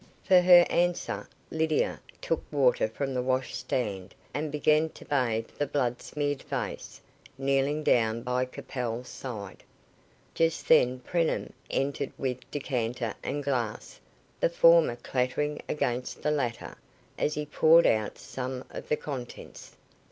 For 0.23 0.41
her 0.41 0.65
answer, 0.67 1.29
Lydia 1.51 1.99
took 2.21 2.43
water 2.51 2.87
from 2.87 3.13
the 3.13 3.21
wash 3.21 3.53
stand, 3.55 4.15
and 4.33 4.51
began 4.51 4.89
to 4.89 5.05
bathe 5.05 5.49
the 5.59 5.67
blood 5.67 6.01
smeared 6.01 6.41
face, 6.41 6.99
kneeling 7.37 7.83
down 7.83 8.23
by 8.23 8.45
Capel's 8.45 9.07
side. 9.09 9.63
Just 10.33 10.67
then 10.67 11.01
Preenham 11.01 11.53
entered 11.69 12.11
with 12.17 12.49
decanter 12.49 13.13
and 13.21 13.43
glass, 13.43 13.99
the 14.39 14.49
former 14.49 14.95
clattering 14.95 15.61
against 15.69 16.23
the 16.23 16.31
latter, 16.31 16.79
as 17.19 17.35
he 17.35 17.45
poured 17.45 17.85
out 17.85 18.17
some 18.17 18.63
of 18.71 18.89
the 18.89 18.97
contents. 18.97 19.77